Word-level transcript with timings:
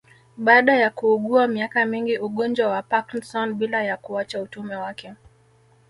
Baada 0.37 0.73
ya 0.77 0.89
kuugua 0.89 1.47
miaka 1.47 1.85
mingi 1.85 2.17
Ugonjwa 2.17 2.67
wa 2.69 2.81
Parknson 2.81 3.53
bila 3.53 3.83
ya 3.83 3.97
kuacha 3.97 4.41
utume 4.41 4.75
wake 4.75 5.13